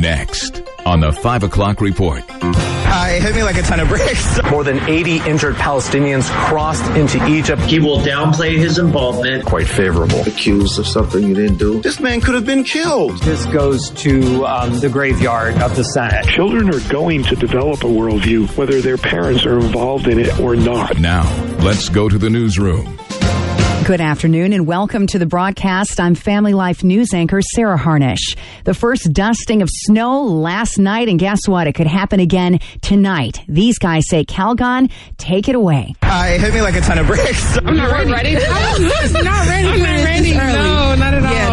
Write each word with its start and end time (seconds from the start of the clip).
Next 0.00 0.62
on 0.86 1.00
the 1.00 1.12
5 1.12 1.42
o'clock 1.42 1.82
report. 1.82 2.24
Uh, 2.30 3.06
it 3.10 3.22
hit 3.22 3.34
me 3.34 3.42
like 3.42 3.58
a 3.58 3.62
ton 3.62 3.80
of 3.80 3.88
bricks. 3.88 4.40
More 4.50 4.64
than 4.64 4.78
80 4.88 5.28
injured 5.28 5.56
Palestinians 5.56 6.28
crossed 6.46 6.90
into 6.96 7.24
Egypt. 7.26 7.60
He 7.62 7.80
will 7.80 7.98
downplay 7.98 8.56
his 8.56 8.78
involvement. 8.78 9.44
Quite 9.44 9.68
favorable. 9.68 10.22
Accused 10.22 10.78
of 10.78 10.86
something 10.86 11.22
you 11.22 11.34
didn't 11.34 11.58
do. 11.58 11.82
This 11.82 12.00
man 12.00 12.22
could 12.22 12.34
have 12.34 12.46
been 12.46 12.64
killed. 12.64 13.18
This 13.18 13.44
goes 13.46 13.90
to 13.90 14.46
um, 14.46 14.80
the 14.80 14.88
graveyard 14.88 15.56
of 15.58 15.76
the 15.76 15.84
Senate. 15.84 16.26
Children 16.26 16.70
are 16.74 16.88
going 16.88 17.22
to 17.24 17.36
develop 17.36 17.84
a 17.84 17.88
worldview, 17.88 18.56
whether 18.56 18.80
their 18.80 18.96
parents 18.96 19.44
are 19.44 19.58
involved 19.60 20.08
in 20.08 20.18
it 20.18 20.40
or 20.40 20.56
not. 20.56 20.98
Now, 20.98 21.30
let's 21.58 21.90
go 21.90 22.08
to 22.08 22.16
the 22.16 22.30
newsroom. 22.30 22.99
Good 23.86 24.00
afternoon 24.02 24.52
and 24.52 24.66
welcome 24.66 25.06
to 25.08 25.18
the 25.18 25.26
broadcast. 25.26 25.98
I'm 25.98 26.14
Family 26.14 26.52
Life 26.52 26.84
News 26.84 27.12
anchor 27.12 27.40
Sarah 27.42 27.78
Harnish. 27.78 28.36
The 28.64 28.74
first 28.74 29.12
dusting 29.12 29.62
of 29.62 29.68
snow 29.72 30.22
last 30.22 30.78
night, 30.78 31.08
and 31.08 31.18
guess 31.18 31.48
what? 31.48 31.66
It 31.66 31.72
could 31.74 31.88
happen 31.88 32.20
again 32.20 32.60
tonight. 32.82 33.40
These 33.48 33.78
guys 33.78 34.04
say, 34.08 34.24
Calgon, 34.24 34.92
take 35.16 35.48
it 35.48 35.56
away. 35.56 35.94
Uh, 36.02 36.26
it 36.28 36.40
hit 36.40 36.54
me 36.54 36.60
like 36.62 36.76
a 36.76 36.82
ton 36.82 36.98
of 36.98 37.06
bricks. 37.06 37.56
I'm 37.58 37.76
not 37.76 37.90
ready. 37.90 38.10
ready. 38.12 38.36
I'm 38.36 39.24
not 39.24 39.48
ready. 39.48 39.68
I'm 39.68 39.78
not 39.80 40.04
ready. 40.04 40.34
No, 40.34 40.94
not 40.94 41.14
at 41.14 41.24
all. 41.24 41.32
Yeah, 41.32 41.49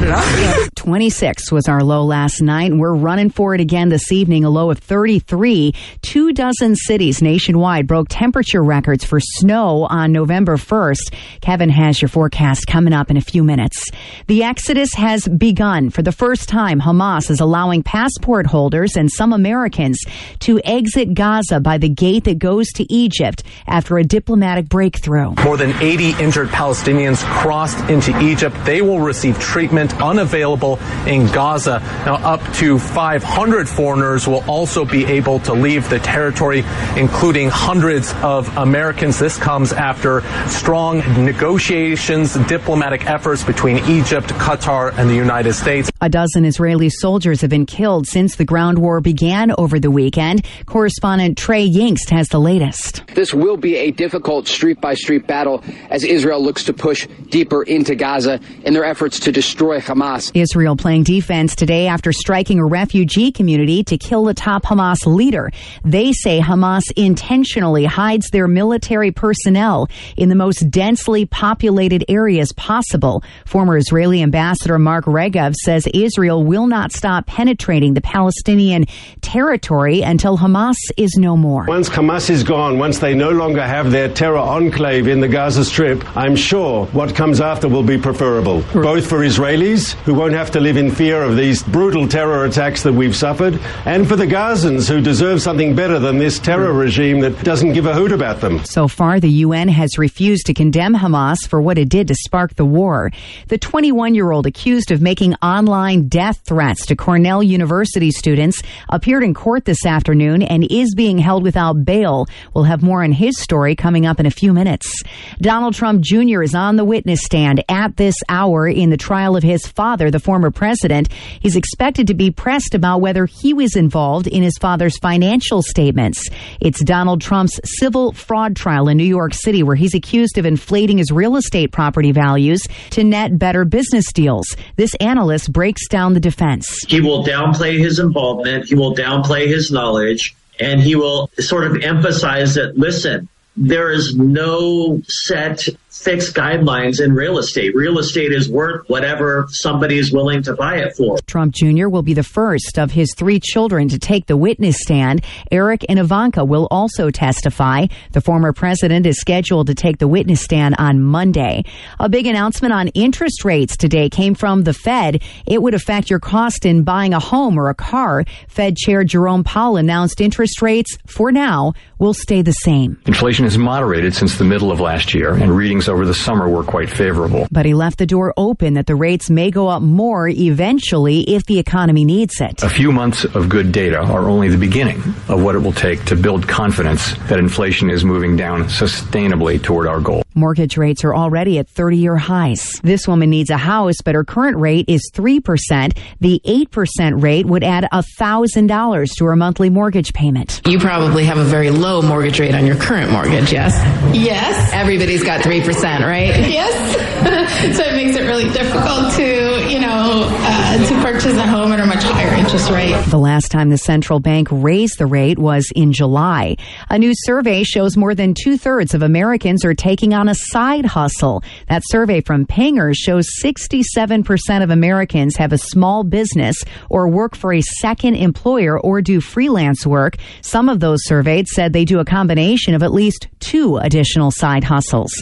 no, 0.00 0.08
not 0.08 0.24
at 0.26 0.58
all. 0.58 0.68
26 0.84 1.50
was 1.50 1.66
our 1.66 1.82
low 1.82 2.04
last 2.04 2.42
night, 2.42 2.70
and 2.70 2.78
we're 2.78 2.94
running 2.94 3.30
for 3.30 3.54
it 3.54 3.60
again 3.60 3.88
this 3.88 4.12
evening. 4.12 4.44
A 4.44 4.50
low 4.50 4.70
of 4.70 4.78
33. 4.78 5.74
Two 6.02 6.32
dozen 6.32 6.76
cities 6.76 7.22
nationwide 7.22 7.86
broke 7.86 8.08
temperature 8.10 8.62
records 8.62 9.02
for 9.02 9.18
snow 9.18 9.86
on 9.88 10.12
November 10.12 10.56
1st. 10.56 11.14
Kevin 11.40 11.70
has 11.70 12.02
your 12.02 12.10
forecast 12.10 12.66
coming 12.66 12.92
up 12.92 13.10
in 13.10 13.16
a 13.16 13.22
few 13.22 13.42
minutes. 13.42 13.82
The 14.26 14.42
exodus 14.42 14.92
has 14.94 15.26
begun. 15.26 15.88
For 15.90 16.02
the 16.02 16.12
first 16.12 16.48
time, 16.48 16.80
Hamas 16.80 17.30
is 17.30 17.40
allowing 17.40 17.82
passport 17.82 18.46
holders 18.46 18.96
and 18.96 19.10
some 19.10 19.32
Americans 19.32 19.98
to 20.40 20.60
exit 20.64 21.14
Gaza 21.14 21.60
by 21.60 21.78
the 21.78 21.88
gate 21.88 22.24
that 22.24 22.38
goes 22.38 22.68
to 22.72 22.92
Egypt 22.92 23.42
after 23.66 23.96
a 23.96 24.04
diplomatic 24.04 24.68
breakthrough. 24.68 25.34
More 25.44 25.56
than 25.56 25.72
80 25.82 26.22
injured 26.22 26.48
Palestinians 26.48 27.24
crossed 27.24 27.78
into 27.88 28.18
Egypt. 28.20 28.56
They 28.64 28.82
will 28.82 29.00
receive 29.00 29.38
treatment 29.38 29.93
unavailable 30.00 30.78
in 31.06 31.26
Gaza. 31.26 31.80
Now, 32.06 32.16
up 32.16 32.40
to 32.54 32.78
500 32.78 33.68
foreigners 33.68 34.26
will 34.26 34.44
also 34.48 34.84
be 34.84 35.04
able 35.06 35.40
to 35.40 35.52
leave 35.52 35.88
the 35.90 35.98
territory, 35.98 36.64
including 36.96 37.48
hundreds 37.48 38.12
of 38.22 38.54
Americans. 38.56 39.18
This 39.18 39.36
comes 39.36 39.72
after 39.72 40.22
strong 40.48 40.98
negotiations, 41.24 42.34
diplomatic 42.46 43.06
efforts 43.06 43.44
between 43.44 43.78
Egypt, 43.88 44.28
Qatar, 44.28 44.96
and 44.96 45.08
the 45.08 45.14
United 45.14 45.54
States. 45.54 45.90
A 46.00 46.08
dozen 46.08 46.44
Israeli 46.44 46.90
soldiers 46.90 47.40
have 47.40 47.50
been 47.50 47.66
killed 47.66 48.06
since 48.06 48.36
the 48.36 48.44
ground 48.44 48.78
war 48.78 49.00
began 49.00 49.52
over 49.58 49.78
the 49.78 49.90
weekend. 49.90 50.44
Correspondent 50.66 51.38
Trey 51.38 51.68
Yingst 51.68 52.10
has 52.10 52.28
the 52.28 52.40
latest. 52.40 53.06
This 53.14 53.32
will 53.32 53.56
be 53.56 53.76
a 53.76 53.90
difficult 53.90 54.48
street 54.48 54.80
by 54.80 54.94
street 54.94 55.26
battle 55.26 55.62
as 55.90 56.04
Israel 56.04 56.42
looks 56.42 56.64
to 56.64 56.72
push 56.72 57.06
deeper 57.30 57.62
into 57.62 57.94
Gaza 57.94 58.40
in 58.64 58.74
their 58.74 58.84
efforts 58.84 59.20
to 59.20 59.32
destroy 59.32 59.73
Hamas. 59.82 60.30
Israel 60.34 60.64
Israel 60.64 60.76
playing 60.76 61.02
defense 61.02 61.54
today 61.54 61.88
after 61.88 62.10
striking 62.10 62.58
a 62.58 62.64
refugee 62.64 63.30
community 63.32 63.84
to 63.84 63.98
kill 63.98 64.24
the 64.24 64.34
top 64.34 64.62
Hamas 64.62 65.04
leader. 65.04 65.50
They 65.84 66.12
say 66.12 66.40
Hamas 66.40 66.84
intentionally 66.96 67.84
hides 67.84 68.30
their 68.30 68.48
military 68.48 69.10
personnel 69.10 69.88
in 70.16 70.28
the 70.28 70.36
most 70.36 70.70
densely 70.70 71.26
populated 71.26 72.04
areas 72.08 72.52
possible. 72.52 73.22
Former 73.44 73.76
Israeli 73.76 74.22
ambassador 74.22 74.78
Mark 74.78 75.04
Regev 75.04 75.54
says 75.54 75.86
Israel 75.92 76.42
will 76.42 76.66
not 76.66 76.92
stop 76.92 77.26
penetrating 77.26 77.94
the 77.94 78.00
Palestinian 78.00 78.86
territory 79.20 80.02
until 80.02 80.38
Hamas 80.38 80.76
is 80.96 81.16
no 81.18 81.36
more. 81.36 81.64
Once 81.66 81.88
Hamas 81.88 82.30
is 82.30 82.42
gone, 82.42 82.78
once 82.78 83.00
they 83.00 83.14
no 83.14 83.30
longer 83.30 83.66
have 83.66 83.90
their 83.90 84.08
terror 84.08 84.38
enclave 84.38 85.08
in 85.08 85.20
the 85.20 85.28
Gaza 85.28 85.64
Strip, 85.64 86.16
I'm 86.16 86.36
sure 86.36 86.86
what 86.86 87.14
comes 87.14 87.40
after 87.40 87.68
will 87.68 87.82
be 87.82 87.98
preferable, 87.98 88.62
both 88.72 89.06
for 89.06 89.18
Israelis 89.18 89.63
who 89.64 90.12
won't 90.12 90.34
have 90.34 90.50
to 90.50 90.60
live 90.60 90.76
in 90.76 90.90
fear 90.90 91.22
of 91.22 91.36
these 91.36 91.62
brutal 91.62 92.06
terror 92.06 92.44
attacks 92.44 92.82
that 92.82 92.92
we've 92.92 93.16
suffered, 93.16 93.58
and 93.86 94.06
for 94.06 94.14
the 94.14 94.26
Gazans 94.26 94.88
who 94.90 95.00
deserve 95.00 95.40
something 95.40 95.74
better 95.74 95.98
than 95.98 96.18
this 96.18 96.38
terror 96.38 96.72
regime 96.72 97.20
that 97.20 97.42
doesn't 97.42 97.72
give 97.72 97.86
a 97.86 97.94
hoot 97.94 98.12
about 98.12 98.42
them. 98.42 98.62
So 98.66 98.88
far, 98.88 99.20
the 99.20 99.30
UN 99.30 99.68
has 99.68 99.96
refused 99.96 100.44
to 100.46 100.54
condemn 100.54 100.94
Hamas 100.94 101.48
for 101.48 101.62
what 101.62 101.78
it 101.78 101.88
did 101.88 102.08
to 102.08 102.14
spark 102.14 102.56
the 102.56 102.66
war. 102.66 103.10
The 103.48 103.56
21 103.56 104.14
year 104.14 104.32
old 104.32 104.44
accused 104.46 104.90
of 104.90 105.00
making 105.00 105.34
online 105.36 106.08
death 106.08 106.42
threats 106.44 106.84
to 106.86 106.96
Cornell 106.96 107.42
University 107.42 108.10
students 108.10 108.60
appeared 108.90 109.24
in 109.24 109.32
court 109.32 109.64
this 109.64 109.86
afternoon 109.86 110.42
and 110.42 110.70
is 110.70 110.94
being 110.94 111.16
held 111.16 111.42
without 111.42 111.86
bail. 111.86 112.26
We'll 112.52 112.64
have 112.64 112.82
more 112.82 113.02
on 113.02 113.12
his 113.12 113.40
story 113.40 113.76
coming 113.76 114.04
up 114.04 114.20
in 114.20 114.26
a 114.26 114.30
few 114.30 114.52
minutes. 114.52 115.02
Donald 115.40 115.72
Trump 115.74 116.02
Jr. 116.02 116.42
is 116.42 116.54
on 116.54 116.76
the 116.76 116.84
witness 116.84 117.22
stand 117.22 117.64
at 117.70 117.96
this 117.96 118.16
hour 118.28 118.68
in 118.68 118.90
the 118.90 118.98
trial 118.98 119.36
of 119.36 119.42
his 119.42 119.53
father, 119.62 120.10
the 120.10 120.20
former 120.20 120.50
president. 120.50 121.08
He's 121.40 121.56
expected 121.56 122.08
to 122.08 122.14
be 122.14 122.30
pressed 122.30 122.74
about 122.74 123.00
whether 123.00 123.26
he 123.26 123.54
was 123.54 123.76
involved 123.76 124.26
in 124.26 124.42
his 124.42 124.56
father's 124.60 124.98
financial 124.98 125.62
statements. 125.62 126.28
It's 126.60 126.82
Donald 126.82 127.20
Trump's 127.20 127.60
civil 127.64 128.12
fraud 128.12 128.56
trial 128.56 128.88
in 128.88 128.96
New 128.96 129.04
York 129.04 129.34
City, 129.34 129.62
where 129.62 129.76
he's 129.76 129.94
accused 129.94 130.38
of 130.38 130.46
inflating 130.46 130.98
his 130.98 131.10
real 131.10 131.36
estate 131.36 131.72
property 131.72 132.12
values 132.12 132.66
to 132.90 133.04
net 133.04 133.38
better 133.38 133.64
business 133.64 134.12
deals. 134.12 134.46
This 134.76 134.94
analyst 134.96 135.52
breaks 135.52 135.88
down 135.88 136.14
the 136.14 136.20
defense. 136.20 136.68
He 136.88 137.00
will 137.00 137.24
downplay 137.24 137.78
his 137.78 137.98
involvement, 137.98 138.66
he 138.66 138.74
will 138.74 138.94
downplay 138.94 139.46
his 139.46 139.70
knowledge, 139.70 140.34
and 140.60 140.80
he 140.80 140.96
will 140.96 141.30
sort 141.38 141.64
of 141.64 141.82
emphasize 141.82 142.54
that, 142.54 142.76
listen, 142.78 143.28
there 143.56 143.92
is 143.92 144.16
no 144.16 145.00
set 145.06 145.68
fixed 145.94 146.34
guidelines 146.34 147.00
in 147.00 147.14
real 147.14 147.38
estate. 147.38 147.74
Real 147.74 147.98
estate 147.98 148.32
is 148.32 148.48
worth 148.48 148.88
whatever 148.88 149.46
somebody 149.50 149.96
is 149.96 150.12
willing 150.12 150.42
to 150.42 150.54
buy 150.54 150.76
it 150.76 150.96
for. 150.96 151.18
Trump 151.26 151.54
Jr. 151.54 151.88
will 151.88 152.02
be 152.02 152.14
the 152.14 152.24
first 152.24 152.78
of 152.78 152.90
his 152.90 153.14
three 153.16 153.38
children 153.38 153.88
to 153.88 153.98
take 153.98 154.26
the 154.26 154.36
witness 154.36 154.76
stand. 154.80 155.24
Eric 155.50 155.84
and 155.88 155.98
Ivanka 155.98 156.44
will 156.44 156.66
also 156.70 157.10
testify. 157.10 157.86
The 158.12 158.20
former 158.20 158.52
president 158.52 159.06
is 159.06 159.20
scheduled 159.20 159.68
to 159.68 159.74
take 159.74 159.98
the 159.98 160.08
witness 160.08 160.42
stand 160.42 160.74
on 160.78 161.00
Monday. 161.00 161.64
A 162.00 162.08
big 162.08 162.26
announcement 162.26 162.74
on 162.74 162.88
interest 162.88 163.44
rates 163.44 163.76
today 163.76 164.08
came 164.08 164.34
from 164.34 164.64
the 164.64 164.74
Fed. 164.74 165.22
It 165.46 165.62
would 165.62 165.74
affect 165.74 166.10
your 166.10 166.20
cost 166.20 166.66
in 166.66 166.82
buying 166.82 167.14
a 167.14 167.20
home 167.20 167.58
or 167.58 167.68
a 167.68 167.74
car. 167.74 168.24
Fed 168.48 168.76
Chair 168.76 169.04
Jerome 169.04 169.44
Powell 169.44 169.76
announced 169.76 170.20
interest 170.20 170.60
rates, 170.60 170.98
for 171.06 171.30
now, 171.30 171.72
will 171.98 172.14
stay 172.14 172.42
the 172.42 172.52
same. 172.52 173.00
Inflation 173.06 173.44
has 173.44 173.56
moderated 173.56 174.14
since 174.14 174.36
the 174.36 174.44
middle 174.44 174.72
of 174.72 174.80
last 174.80 175.14
year, 175.14 175.34
and 175.34 175.56
readings 175.56 175.83
over 175.88 176.06
the 176.06 176.14
summer 176.14 176.48
were 176.48 176.64
quite 176.64 176.90
favorable. 176.90 177.46
But 177.50 177.66
he 177.66 177.74
left 177.74 177.98
the 177.98 178.06
door 178.06 178.32
open 178.36 178.74
that 178.74 178.86
the 178.86 178.94
rates 178.96 179.30
may 179.30 179.50
go 179.50 179.68
up 179.68 179.82
more 179.82 180.28
eventually 180.28 181.20
if 181.22 181.46
the 181.46 181.58
economy 181.58 182.04
needs 182.04 182.40
it. 182.40 182.62
A 182.62 182.68
few 182.68 182.92
months 182.92 183.24
of 183.24 183.48
good 183.48 183.72
data 183.72 183.98
are 183.98 184.28
only 184.28 184.48
the 184.48 184.58
beginning 184.58 184.98
of 185.28 185.42
what 185.42 185.54
it 185.54 185.60
will 185.60 185.72
take 185.72 186.04
to 186.06 186.16
build 186.16 186.46
confidence 186.48 187.14
that 187.28 187.38
inflation 187.38 187.90
is 187.90 188.04
moving 188.04 188.36
down 188.36 188.64
sustainably 188.64 189.62
toward 189.62 189.86
our 189.86 190.00
goal. 190.00 190.22
Mortgage 190.34 190.76
rates 190.76 191.04
are 191.04 191.14
already 191.14 191.58
at 191.58 191.68
30 191.68 191.96
year 191.96 192.16
highs. 192.16 192.80
This 192.82 193.06
woman 193.06 193.30
needs 193.30 193.50
a 193.50 193.56
house, 193.56 193.96
but 194.04 194.14
her 194.14 194.24
current 194.24 194.56
rate 194.56 194.86
is 194.88 195.10
3%. 195.14 195.96
The 196.20 196.40
8% 196.44 197.22
rate 197.22 197.46
would 197.46 197.62
add 197.62 197.86
$1,000 197.92 199.16
to 199.16 199.24
her 199.26 199.36
monthly 199.36 199.70
mortgage 199.70 200.12
payment. 200.12 200.60
You 200.66 200.78
probably 200.78 201.24
have 201.24 201.38
a 201.38 201.44
very 201.44 201.70
low 201.70 202.02
mortgage 202.02 202.40
rate 202.40 202.54
on 202.54 202.66
your 202.66 202.76
current 202.76 203.12
mortgage, 203.12 203.52
yes? 203.52 203.74
Yes. 204.14 204.70
Everybody's 204.72 205.22
got 205.22 205.40
3%, 205.42 205.64
right? 205.82 206.34
Yes. 206.54 206.94
so 207.76 207.82
it 207.82 207.96
makes 207.96 208.16
it 208.16 208.22
really 208.22 208.50
difficult 208.52 209.12
to, 209.14 209.68
you 209.68 209.80
know, 209.80 210.28
uh, 210.28 210.88
to 210.88 210.94
purchase 211.02 211.36
a 211.36 211.46
home 211.46 211.72
at 211.72 211.80
a 211.80 211.86
much 211.86 212.02
higher 212.02 212.34
interest 212.34 212.70
rate. 212.70 212.94
The 213.06 213.18
last 213.18 213.50
time 213.50 213.70
the 213.70 213.78
central 213.78 214.20
bank 214.20 214.48
raised 214.50 214.98
the 214.98 215.06
rate 215.06 215.38
was 215.38 215.72
in 215.74 215.92
July. 215.92 216.56
A 216.90 216.98
new 216.98 217.12
survey 217.14 217.64
shows 217.64 217.96
more 217.96 218.14
than 218.14 218.34
two 218.34 218.56
thirds 218.56 218.94
of 218.94 219.02
Americans 219.02 219.64
are 219.64 219.74
taking 219.74 220.12
on 220.12 220.24
on 220.24 220.28
a 220.30 220.34
side 220.34 220.86
hustle. 220.86 221.42
That 221.68 221.82
survey 221.84 222.22
from 222.22 222.46
Panger 222.46 222.94
shows 222.96 223.28
67% 223.42 224.62
of 224.62 224.70
Americans 224.70 225.36
have 225.36 225.52
a 225.52 225.58
small 225.58 226.02
business 226.02 226.56
or 226.88 227.08
work 227.08 227.36
for 227.36 227.52
a 227.52 227.60
second 227.60 228.14
employer 228.14 228.80
or 228.80 229.02
do 229.02 229.20
freelance 229.20 229.86
work. 229.86 230.16
Some 230.40 230.70
of 230.70 230.80
those 230.80 231.04
surveyed 231.04 231.46
said 231.46 231.74
they 231.74 231.84
do 231.84 231.98
a 231.98 232.06
combination 232.06 232.74
of 232.74 232.82
at 232.82 232.94
least 232.94 233.28
two 233.38 233.76
additional 233.76 234.30
side 234.30 234.64
hustles. 234.64 235.12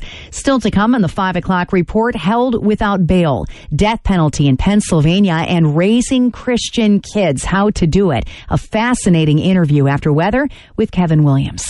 Still 0.43 0.59
to 0.59 0.73
come 0.73 0.97
on 0.97 1.03
the 1.03 1.09
5 1.09 1.37
o'clock 1.37 1.73
report, 1.73 2.17
held 2.17 2.67
without 2.67 3.07
bail, 3.07 3.45
death 3.77 4.03
penalty 4.03 4.49
in 4.49 4.57
Pennsylvania, 4.57 5.35
and 5.35 5.77
raising 5.77 6.33
Christian 6.33 6.99
kids, 6.99 7.45
how 7.45 7.71
to 7.71 7.87
do 7.87 8.11
it. 8.11 8.27
A 8.49 8.59
fascinating 8.59 9.39
interview 9.39 9.87
after 9.87 10.13
weather 10.13 10.49
with 10.77 10.91
Kevin 10.91 11.23
Williams. 11.23 11.65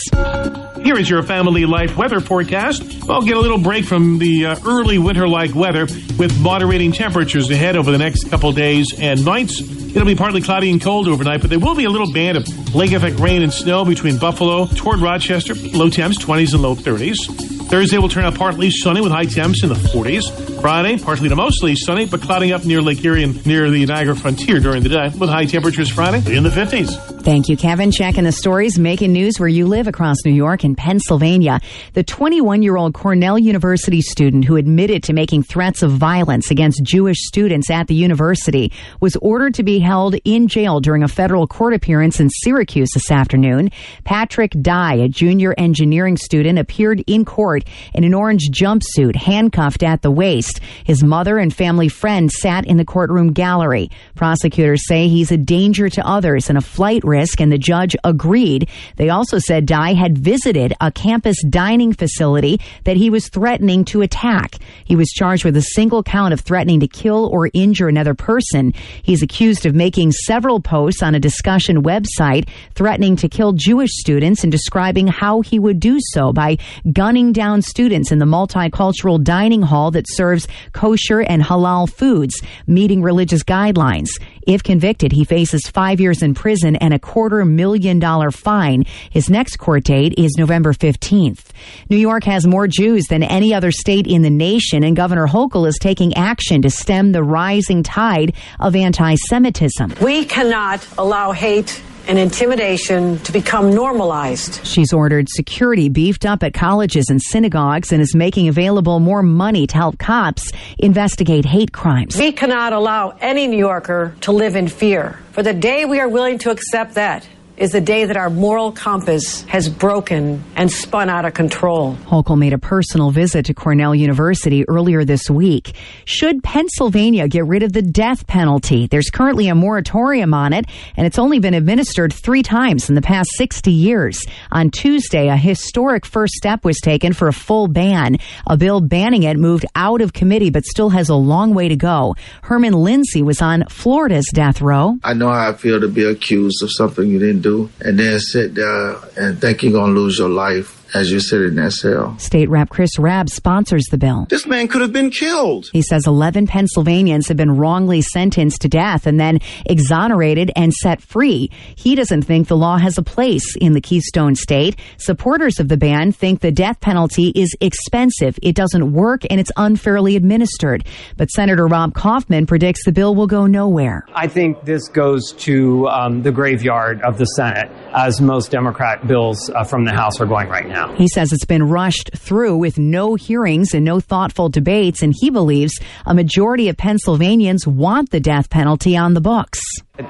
Here 0.83 0.97
is 0.97 1.11
your 1.11 1.23
family 1.23 1.67
life 1.67 1.99
weather 1.99 2.19
forecast. 2.21 3.05
Well, 3.07 3.21
get 3.21 3.37
a 3.37 3.41
little 3.41 3.59
break 3.59 3.85
from 3.85 4.19
the 4.19 4.47
uh, 4.47 4.57
early 4.67 4.97
winter 4.97 5.29
like 5.29 5.55
weather 5.55 5.83
with 6.19 6.35
moderating 6.41 6.93
temperatures 6.93 7.51
ahead 7.51 7.77
over 7.77 7.91
the 7.91 7.99
next 7.99 8.31
couple 8.31 8.51
days 8.53 8.99
and 8.99 9.23
nights. 9.23 9.61
It'll 9.61 10.07
be 10.07 10.17
partly 10.17 10.41
cloudy 10.41 10.71
and 10.71 10.81
cold 10.81 11.09
overnight, 11.09 11.43
but 11.43 11.51
there 11.51 11.61
will 11.61 11.75
be 11.75 11.85
a 11.85 11.91
little 11.91 12.11
band 12.11 12.39
of 12.39 12.75
lake 12.75 12.93
effect 12.93 13.19
rain 13.19 13.43
and 13.43 13.53
snow 13.53 13.85
between 13.85 14.17
Buffalo 14.17 14.65
toward 14.65 15.01
Rochester, 15.01 15.55
low 15.55 15.91
temps 15.91 16.17
20s 16.17 16.55
and 16.55 16.63
low 16.63 16.75
30s. 16.75 17.61
Thursday 17.73 17.97
will 17.97 18.11
turn 18.11 18.27
out 18.27 18.35
partly 18.35 18.71
sunny 18.71 19.01
with 19.01 19.11
high 19.13 19.25
temps 19.25 19.63
in 19.63 19.71
the 19.71 19.75
40s. 19.75 20.61
Friday, 20.61 20.99
partly 20.99 21.31
to 21.31 21.37
mostly 21.37 21.75
sunny, 21.75 22.05
but 22.05 22.21
clouding 22.21 22.53
up 22.53 22.67
near 22.67 22.83
Lake 22.83 23.03
Erie 23.03 23.25
and 23.25 23.47
near 23.47 23.71
the 23.71 23.87
Niagara 23.87 24.15
frontier 24.15 24.61
during 24.61 24.83
the 24.83 24.91
day 24.91 25.09
with 25.19 25.31
high 25.31 25.47
temperatures 25.47 25.89
Friday 25.89 26.37
in 26.37 26.43
the 26.43 26.51
50s. 26.51 27.12
Thank 27.23 27.49
you, 27.49 27.57
Kevin. 27.57 27.93
Checking 27.93 28.25
the 28.25 28.33
stories, 28.33 28.81
making 28.81 29.13
news 29.13 29.39
where 29.39 29.49
you 29.49 29.69
live 29.69 29.87
across 29.87 30.17
New 30.25 30.33
York 30.33 30.65
and 30.65 30.77
Pennsylvania. 30.77 31.61
The 31.93 32.03
21 32.03 32.63
year 32.63 32.77
old 32.77 32.95
Cornell 32.95 33.39
University 33.39 34.01
student 34.01 34.45
who 34.45 34.57
admitted 34.57 35.05
to 35.05 35.13
making 35.13 35.45
threats 35.45 35.85
of 35.85 35.93
violence 35.93 36.51
against 36.51 36.83
Jewish 36.83 37.19
students 37.21 37.71
at 37.71 37.87
the 37.87 37.95
university 37.95 38.73
was 38.99 39.15
ordered 39.23 39.55
to 39.55 39.63
be 39.63 39.79
held 39.79 40.17
in 40.25 40.49
jail 40.49 40.81
during 40.81 41.05
a 41.05 41.09
federal 41.09 41.47
court 41.47 41.75
appearance 41.75 42.19
in 42.19 42.29
Syracuse 42.29 42.91
this 42.93 43.09
afternoon. 43.09 43.71
Patrick 44.03 44.51
Dai, 44.61 44.95
a 44.95 45.09
junior 45.09 45.55
engineering 45.57 46.17
student, 46.17 46.59
appeared 46.59 47.05
in 47.07 47.25
court 47.25 47.63
in 47.95 48.03
an 48.03 48.15
orange 48.15 48.49
jumpsuit, 48.51 49.15
handcuffed 49.15 49.85
at 49.85 50.03
the 50.03 50.11
waist. 50.11 50.59
His 50.83 51.05
mother 51.05 51.39
and 51.39 51.55
family 51.55 51.89
friend 51.89 52.33
sat 52.33 52.67
in 52.67 52.79
the 52.79 52.85
courtroom 52.85 53.33
gallery. 53.33 53.93
Prosecutors 54.17 54.89
say 54.89 55.07
he's 55.07 55.31
a 55.31 55.37
danger 55.37 55.89
to 55.89 56.05
others 56.05 56.49
and 56.49 56.59
a 56.59 56.63
flight 56.63 57.05
risk, 57.17 57.41
and 57.41 57.53
the 57.53 57.59
judge 57.73 57.95
agreed. 58.05 58.69
They 58.97 59.11
also 59.11 59.39
said 59.39 59.67
Dai 59.67 59.93
had 59.95 60.19
visited 60.19 60.73
a 60.81 60.91
campus 60.91 61.37
dining 61.49 61.93
facility 61.93 62.61
that 62.85 62.97
he 62.97 63.11
was 63.11 63.29
threatening 63.29 63.85
to 63.87 64.03
attack. 64.03 64.57
He 64.85 64.97
was 64.97 65.09
charged 65.11 65.45
with 65.45 65.57
a 65.57 65.69
single 65.77 66.03
count 66.03 66.33
of 66.33 66.41
threatening 66.41 66.81
to 66.81 66.89
kill 66.89 67.29
or 67.33 67.51
injure 67.53 67.89
another 67.89 68.15
person. 68.15 68.73
He's 69.03 69.23
accused 69.23 69.67
of 69.67 69.75
making 69.75 70.13
several 70.13 70.61
posts 70.61 71.03
on 71.03 71.15
a 71.15 71.21
discussion 71.21 71.83
website 71.83 72.49
threatening 72.75 73.17
to 73.17 73.29
kill 73.29 73.53
Jewish 73.53 73.91
students 73.93 74.43
and 74.43 74.51
describing 74.51 75.07
how 75.07 75.43
he 75.43 75.59
would 75.59 75.81
do 75.81 75.99
so 76.01 76.33
by 76.33 76.57
gunning 76.93 77.33
down 77.33 77.63
students 77.63 78.11
in 78.13 78.19
the 78.19 78.25
multicultural 78.25 79.23
dining 79.23 79.63
hall 79.63 79.91
that 79.91 80.07
serves 80.09 80.49
kosher 80.73 81.21
and 81.21 81.43
halal 81.43 81.91
foods, 81.91 82.35
meeting 82.67 83.03
religious 83.03 83.43
guidelines. 83.43 84.09
If 84.47 84.63
convicted, 84.63 85.13
he 85.13 85.25
faces 85.25 85.67
five 85.67 86.01
years 86.01 86.23
in 86.23 86.35
prison 86.35 86.77
and 86.77 86.93
a 86.93 86.99
quarter 86.99 87.45
million 87.45 87.99
dollar 87.99 88.31
fine. 88.31 88.85
His 89.11 89.31
next 89.31 89.57
court 89.57 89.85
date 89.85 90.15
is 90.19 90.37
November 90.39 90.73
15th. 90.73 91.47
New 91.89 91.97
York 91.97 92.25
has 92.25 92.47
more 92.47 92.67
Jews 92.67 93.07
than 93.07 93.23
any 93.23 93.55
other 93.55 93.71
state 93.71 94.07
in 94.07 94.23
the 94.23 94.31
nation, 94.31 94.85
and 94.85 94.97
Governor 94.97 95.27
Hochul 95.27 95.67
is 95.67 95.79
taking 95.79 96.15
action 96.15 96.63
to 96.63 96.71
stem 96.71 97.13
the 97.13 97.23
rising 97.23 97.83
tide 97.83 98.35
of 98.59 98.75
anti 98.75 99.15
Semitism. 99.29 99.95
We 100.01 100.25
cannot 100.25 100.87
allow 100.99 101.33
hate 101.33 101.83
and 102.09 102.19
intimidation 102.19 103.19
to 103.21 103.33
become 103.33 103.75
normalized. 103.75 104.65
She's 104.67 104.93
ordered 104.93 105.29
security 105.29 105.89
beefed 105.89 106.27
up 106.27 106.43
at 106.43 106.55
colleges 106.55 107.11
and 107.11 107.21
synagogues 107.21 107.93
and 107.93 108.03
is 108.03 108.15
making 108.15 108.49
available 108.49 109.01
more 109.01 109.23
money 109.23 109.67
to 109.67 109.75
help 109.77 109.99
cops 109.99 110.51
investigate 110.79 111.45
hate 111.45 111.73
crimes. 111.73 112.17
We 112.17 112.33
cannot 112.33 112.73
allow 112.73 113.17
any 113.21 113.47
New 113.47 113.59
Yorker 113.59 114.15
to 114.23 114.33
live 114.33 114.57
in 114.57 114.69
fear. 114.69 115.19
For 115.33 115.43
the 115.43 115.55
day 115.55 115.85
we 115.85 116.01
are 116.01 116.09
willing 116.09 116.39
to 116.39 116.51
accept 116.51 116.95
that, 116.95 117.27
is 117.63 117.71
the 117.71 117.81
day 117.81 118.05
that 118.05 118.17
our 118.17 118.29
moral 118.29 118.73
compass 118.73 119.43
has 119.43 119.69
broken 119.69 120.43
and 120.57 120.69
spun 120.69 121.09
out 121.09 121.25
of 121.25 121.33
control. 121.33 121.95
Hochul 121.95 122.37
made 122.37 122.53
a 122.53 122.59
personal 122.59 123.13
visit 123.13 123.47
to 123.47 123.55
Cornell 123.55 123.95
University 123.95 124.69
earlier 124.69 125.05
this 125.05 125.31
week. 125.31 125.77
Should 126.05 126.43
Pennsylvania 126.43 127.29
get 127.29 127.47
rid 127.47 127.63
of 127.63 127.73
the 127.73 127.81
death 127.81 128.27
penalty? 128.27 128.89
There's 128.89 129.11
currently 129.11 129.47
a 129.47 129.55
moratorium 129.55 130.35
on 130.35 130.53
it, 130.53 130.65
and 130.97 131.07
it's 131.07 131.21
only 131.21 131.39
been 131.39 131.55
administered 131.55 132.13
three 132.13 132.43
times 132.43 132.89
in 132.89 132.97
the 132.97 133.01
past 133.01 133.31
60 133.37 133.71
years. 133.71 134.21
On 134.51 134.69
Tuesday, 134.69 135.29
a 135.29 135.37
historic 135.37 136.05
first 136.05 136.35
step 136.35 136.65
was 136.65 136.81
taken 136.81 137.13
for 137.13 137.29
a 137.29 137.33
full 137.33 137.69
ban. 137.69 138.17
A 138.45 138.57
bill 138.57 138.81
banning 138.81 139.23
it 139.23 139.39
moved 139.39 139.67
out 139.77 140.01
of 140.01 140.13
committee, 140.13 140.51
but 140.51 140.65
still 140.65 140.91
has 140.91 141.09
a 141.09 141.15
long 141.15 141.55
way 141.55 141.69
to 141.69 141.77
go. 141.77 142.17
Herman 142.43 142.73
Lindsey 142.73 143.23
was 143.23 143.41
on 143.41 143.67
Florida's 143.69 144.27
death 144.35 144.61
row. 144.61 144.99
I 145.05 145.15
know 145.15 145.29
how 145.29 145.51
I 145.51 145.53
feel 145.53 145.81
to 145.81 145.87
be 145.87 146.03
accused 146.03 146.61
of 146.65 146.73
something 146.73 147.09
you 147.09 147.21
didn't 147.21 147.43
do 147.43 147.52
and 147.81 147.99
then 147.99 148.19
sit 148.19 148.55
there 148.55 148.97
and 149.17 149.41
think 149.41 149.63
you're 149.63 149.73
going 149.73 149.95
to 149.95 150.01
lose 150.01 150.19
your 150.19 150.29
life 150.29 150.82
as 150.95 151.11
you 151.11 151.21
sit 151.21 151.43
in 151.43 151.55
that 151.57 151.73
cell. 151.73 152.19
State 152.19 152.49
Rep 152.49 152.69
Chris 152.69 152.99
Rabb 152.99 153.29
sponsors 153.29 153.85
the 153.91 153.99
bill. 153.99 154.27
This 154.29 154.47
man 154.47 154.69
could 154.69 154.81
have 154.81 154.93
been 154.93 155.11
killed. 155.11 155.69
He 155.73 155.83
says 155.83 156.07
11 156.07 156.47
Pennsylvanians 156.47 157.29
have 157.29 157.37
been 157.37 157.57
wrongly 157.57 158.03
sentenced 158.03 158.63
to 158.63 158.69
death 158.69 159.07
and 159.07 159.19
then 159.19 159.39
exonerated 159.67 160.51
and 160.57 160.73
set 160.73 161.01
free. 161.01 161.51
He 161.77 161.95
doesn't 161.95 162.23
think 162.23 162.49
the 162.49 162.57
law 162.57 162.79
has 162.79 162.99
a 162.99 163.03
place 163.03 163.57
in 163.57 163.73
the 163.73 163.81
Keystone 163.81 164.35
State. 164.35 164.79
Supporters 164.99 165.59
of 165.61 165.69
the 165.69 165.77
ban 165.77 166.13
think 166.13 166.41
the 166.41 166.53
death 166.53 166.81
penalty 166.81 167.33
is 167.35 167.55
expensive, 167.61 168.39
it 168.43 168.55
doesn't 168.55 168.93
work, 168.93 169.23
and 169.31 169.41
it's 169.41 169.53
unfairly 169.57 170.17
administered. 170.17 170.85
But 171.17 171.31
Senator 171.31 171.67
Rob 171.67 171.95
Kauffman 171.95 172.47
predicts 172.47 172.85
the 172.85 172.93
bill 172.93 173.15
will 173.15 173.27
go 173.27 173.47
nowhere. 173.47 174.05
I 174.15 174.29
think 174.29 174.65
this 174.65 174.89
goes 174.89 175.33
to 175.39 175.89
um, 175.89 176.23
the 176.23 176.33
graveyard 176.33 177.03
of 177.03 177.19
the 177.19 177.25
Senate, 177.27 177.71
as 177.95 178.21
most 178.21 178.51
Democrat 178.51 179.07
bills 179.07 179.51
uh, 179.51 179.65
from 179.65 179.85
the 179.85 179.93
House 179.93 180.21
are 180.21 180.27
going 180.27 180.49
right 180.49 180.69
now. 180.69 180.82
He 180.97 181.09
says 181.09 181.33
it's 181.33 181.45
been 181.45 181.69
rushed 181.69 182.11
through 182.17 182.57
with 182.57 182.79
no 182.79 183.15
hearings 183.15 183.75
and 183.75 183.85
no 183.85 184.01
thoughtful 184.01 184.49
debates, 184.49 185.03
and 185.03 185.15
he 185.19 185.31
believes 185.31 185.73
a 186.07 186.15
majority 186.15 186.69
of 186.69 186.77
Pennsylvanians 186.77 187.67
want 187.67 188.11
the 188.11 188.21
death 188.21 188.51
penalty 188.51 188.97
on 188.97 189.15
the 189.15 189.21
books. 189.21 189.61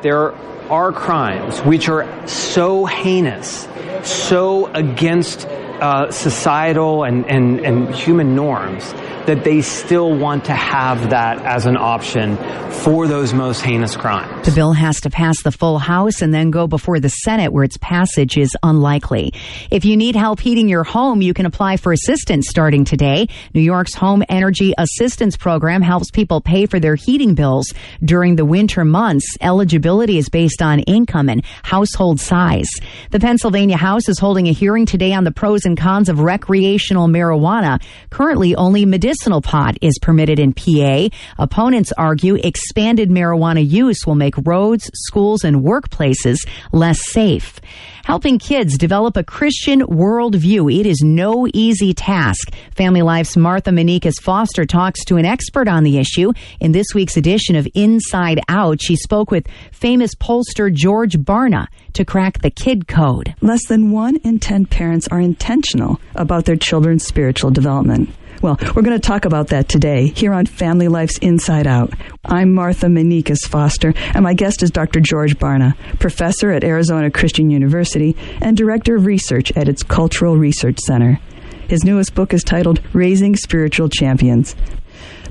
There 0.02 0.32
are 0.70 0.92
crimes 0.92 1.60
which 1.60 1.88
are 1.88 2.06
so 2.26 2.86
heinous, 2.86 3.68
so 4.02 4.66
against 4.72 5.46
uh, 5.46 6.10
societal 6.10 7.04
and, 7.04 7.26
and, 7.26 7.60
and 7.60 7.94
human 7.94 8.34
norms 8.34 8.94
that 9.26 9.44
they 9.44 9.60
still 9.60 10.16
want 10.16 10.46
to 10.46 10.52
have 10.52 11.10
that 11.10 11.38
as 11.44 11.66
an 11.66 11.76
option 11.76 12.36
for 12.70 13.06
those 13.06 13.32
most 13.32 13.60
heinous 13.62 13.96
crimes. 13.96 14.44
The 14.44 14.52
bill 14.52 14.72
has 14.72 15.00
to 15.02 15.10
pass 15.10 15.42
the 15.42 15.52
full 15.52 15.78
House 15.78 16.22
and 16.22 16.34
then 16.34 16.50
go 16.50 16.66
before 16.66 16.98
the 16.98 17.08
Senate, 17.08 17.52
where 17.52 17.64
its 17.64 17.76
passage 17.78 18.36
is 18.36 18.56
unlikely. 18.62 19.32
If 19.70 19.84
you 19.84 19.96
need 19.96 20.16
help 20.16 20.40
heating 20.40 20.68
your 20.68 20.82
home, 20.82 21.22
you 21.22 21.34
can 21.34 21.46
apply 21.46 21.76
for 21.76 21.92
assistance 21.92 22.48
starting 22.48 22.84
today. 22.84 23.28
New 23.54 23.60
York's 23.60 23.94
Home 23.94 24.24
Energy 24.28 24.74
Assistance 24.76 25.36
Program 25.36 25.82
helps 25.82 26.10
people 26.10 26.40
pay 26.40 26.66
for 26.66 26.80
their 26.80 26.96
heating 26.96 27.34
bills 27.34 27.72
during 28.04 28.36
the 28.36 28.44
winter 28.44 28.84
months. 28.84 29.36
Eligibility 29.40 30.18
is 30.18 30.28
based 30.28 30.62
on 30.62 30.80
income 30.80 31.28
and 31.28 31.44
household 31.62 32.18
size. 32.18 32.68
The 33.10 33.20
Pennsylvania 33.20 33.76
House 33.76 34.08
is 34.08 34.18
holding 34.18 34.48
a 34.48 34.52
hearing 34.52 34.86
today 34.86 35.12
on 35.12 35.24
the 35.24 35.32
pros 35.32 35.64
and 35.64 35.78
cons 35.78 36.08
of 36.08 36.20
recreational 36.20 37.06
marijuana. 37.06 37.80
Currently, 38.10 38.56
only 38.56 38.84
medicinal 38.84 39.11
medicinal 39.12 39.42
pot 39.42 39.76
is 39.82 39.98
permitted 40.00 40.38
in 40.38 40.54
PA. 40.54 41.08
Opponents 41.38 41.92
argue 41.98 42.36
expanded 42.36 43.10
marijuana 43.10 43.62
use 43.62 44.06
will 44.06 44.14
make 44.14 44.34
roads, 44.46 44.90
schools, 44.94 45.44
and 45.44 45.56
workplaces 45.56 46.38
less 46.72 47.12
safe. 47.12 47.60
Helping 48.04 48.38
kids 48.38 48.78
develop 48.78 49.18
a 49.18 49.22
Christian 49.22 49.82
worldview, 49.82 50.80
it 50.80 50.86
is 50.86 51.02
no 51.04 51.46
easy 51.52 51.92
task. 51.92 52.54
Family 52.74 53.02
Life's 53.02 53.36
Martha 53.36 53.70
Manikas 53.70 54.18
Foster 54.18 54.64
talks 54.64 55.04
to 55.04 55.18
an 55.18 55.26
expert 55.26 55.68
on 55.68 55.84
the 55.84 55.98
issue. 55.98 56.32
In 56.58 56.72
this 56.72 56.94
week's 56.94 57.18
edition 57.18 57.54
of 57.54 57.68
Inside 57.74 58.40
Out, 58.48 58.80
she 58.80 58.96
spoke 58.96 59.30
with 59.30 59.46
famous 59.72 60.14
pollster 60.14 60.72
George 60.72 61.18
Barna 61.18 61.66
to 61.92 62.04
crack 62.06 62.40
the 62.40 62.50
kid 62.50 62.88
code. 62.88 63.34
Less 63.42 63.66
than 63.68 63.92
one 63.92 64.16
in 64.24 64.38
10 64.38 64.66
parents 64.66 65.06
are 65.08 65.20
intentional 65.20 66.00
about 66.14 66.46
their 66.46 66.56
children's 66.56 67.04
spiritual 67.04 67.50
development. 67.50 68.08
Well, 68.42 68.58
we're 68.74 68.82
going 68.82 68.98
to 68.98 68.98
talk 68.98 69.24
about 69.24 69.48
that 69.48 69.68
today 69.68 70.08
here 70.08 70.32
on 70.32 70.46
Family 70.46 70.88
Life's 70.88 71.16
Inside 71.18 71.68
Out. 71.68 71.92
I'm 72.24 72.52
Martha 72.52 72.86
Manikas 72.86 73.46
Foster, 73.46 73.94
and 74.14 74.24
my 74.24 74.34
guest 74.34 74.64
is 74.64 74.72
Dr. 74.72 74.98
George 74.98 75.38
Barna, 75.38 75.76
professor 76.00 76.50
at 76.50 76.64
Arizona 76.64 77.08
Christian 77.08 77.50
University 77.50 78.16
and 78.40 78.56
director 78.56 78.96
of 78.96 79.06
research 79.06 79.52
at 79.52 79.68
its 79.68 79.84
Cultural 79.84 80.36
Research 80.36 80.80
Center. 80.80 81.20
His 81.68 81.84
newest 81.84 82.16
book 82.16 82.34
is 82.34 82.42
titled 82.42 82.80
Raising 82.92 83.36
Spiritual 83.36 83.88
Champions. 83.88 84.56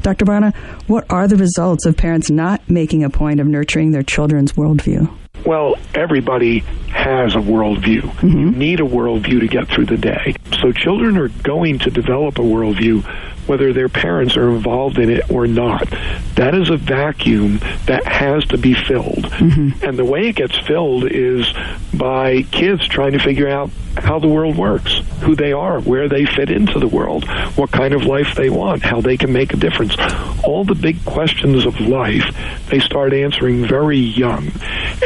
Dr. 0.02 0.24
Barna, 0.24 0.56
what 0.88 1.06
are 1.12 1.28
the 1.28 1.36
results 1.36 1.86
of 1.86 1.98
parents 1.98 2.30
not 2.30 2.62
making 2.70 3.04
a 3.04 3.10
point 3.10 3.42
of 3.42 3.48
nurturing 3.48 3.92
their 3.92 4.04
children's 4.04 4.54
worldview? 4.54 5.14
Well, 5.46 5.76
everybody 5.94 6.60
has 6.90 7.36
a 7.36 7.40
worldview. 7.40 8.02
Mm-hmm. 8.02 8.40
You 8.40 8.52
need 8.52 8.80
a 8.80 8.84
worldview 8.84 9.40
to 9.40 9.48
get 9.48 9.68
through 9.68 9.86
the 9.86 9.98
day. 9.98 10.36
So 10.62 10.72
children 10.72 11.18
are 11.18 11.30
going 11.30 11.80
to 11.80 11.90
develop 11.90 12.38
a 12.38 12.44
worldview 12.44 13.04
whether 13.52 13.74
their 13.74 13.90
parents 13.90 14.38
are 14.38 14.50
involved 14.50 14.98
in 14.98 15.10
it 15.10 15.30
or 15.30 15.46
not. 15.46 15.90
That 16.36 16.56
is 16.56 16.70
a 16.70 16.78
vacuum 16.78 17.58
that 17.86 18.06
has 18.08 18.46
to 18.46 18.58
be 18.58 18.74
filled. 18.74 19.26
Mm-hmm. 19.26 19.84
And 19.84 20.00
the 20.00 20.06
way 20.06 20.30
it 20.30 20.38
gets 20.38 20.58
filled 20.60 21.12
is 21.12 21.54
by 21.94 22.44
kids 22.44 22.88
trying 22.88 23.12
to 23.12 23.20
figure 23.20 23.50
out 23.50 23.70
how 23.98 24.20
the 24.20 24.28
world 24.30 24.56
works, 24.56 25.02
who 25.20 25.36
they 25.36 25.52
are, 25.52 25.82
where 25.82 26.08
they 26.08 26.26
fit 26.26 26.50
into 26.50 26.80
the 26.80 26.88
world, 26.88 27.26
what 27.58 27.72
kind 27.72 27.94
of 27.94 28.06
life 28.06 28.36
they 28.36 28.50
want, 28.50 28.84
how 28.84 29.02
they 29.02 29.18
can 29.18 29.34
make 29.34 29.52
a 29.52 29.58
difference. 29.58 29.98
All 30.46 30.64
the 30.64 30.76
big 30.76 31.04
questions 31.04 31.66
of 31.66 31.78
life 31.82 32.34
they 32.70 32.80
start 32.80 33.12
answering 33.12 33.68
very 33.68 33.98
young. 33.98 34.50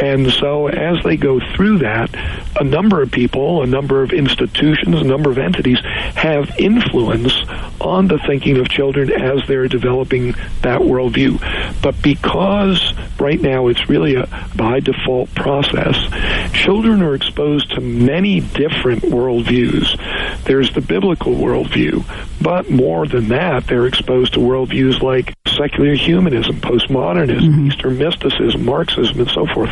And 0.00 0.30
so 0.30 0.68
as 0.68 1.02
they 1.02 1.16
go 1.16 1.40
through 1.56 1.78
that, 1.78 2.14
a 2.60 2.64
number 2.64 3.02
of 3.02 3.10
people, 3.10 3.62
a 3.62 3.66
number 3.66 4.04
of 4.04 4.12
institutions, 4.12 5.00
a 5.00 5.04
number 5.04 5.30
of 5.30 5.38
entities 5.38 5.80
have 6.14 6.56
influence 6.58 7.34
on 7.80 8.06
the 8.06 8.18
thinking 8.38 8.58
of 8.58 8.68
children 8.68 9.10
as 9.10 9.40
they're 9.48 9.66
developing 9.66 10.32
that 10.60 10.82
worldview. 10.82 11.40
But 11.80 12.00
because 12.02 12.92
right 13.18 13.40
now 13.40 13.68
it's 13.68 13.88
really 13.88 14.16
a 14.16 14.28
by 14.54 14.80
default 14.80 15.34
process, 15.34 15.96
children 16.52 17.00
are 17.00 17.14
exposed 17.14 17.70
to 17.70 17.80
many 17.80 18.40
different 18.40 19.02
worldviews. 19.04 19.98
There's 20.44 20.70
the 20.74 20.82
biblical 20.82 21.32
worldview, 21.32 22.04
but 22.42 22.70
more 22.70 23.06
than 23.06 23.28
that, 23.28 23.66
they're 23.68 23.86
exposed 23.86 24.34
to 24.34 24.40
worldviews 24.40 25.00
like 25.00 25.34
secular 25.48 25.94
humanism, 25.94 26.60
postmodernism, 26.60 27.40
mm-hmm. 27.40 27.66
Eastern 27.68 27.96
mysticism, 27.96 28.66
Marxism, 28.66 29.18
and 29.18 29.30
so 29.30 29.46
forth. 29.46 29.70